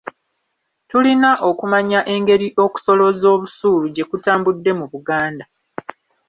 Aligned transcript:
Tulina 0.89 1.31
okumanya 1.49 1.99
engeri 2.13 2.47
okusolooza 2.63 3.25
obusuulu 3.35 3.85
gye 3.95 4.03
kutambudde 4.09 4.71
mu 4.79 4.85
Buganda. 4.91 5.45